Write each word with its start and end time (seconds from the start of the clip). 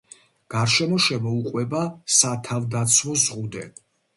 გარშემო 0.53 0.97
შემოუყვება 1.07 1.83
სათავდაცვო 2.17 3.17
ზღუდე. 3.27 3.71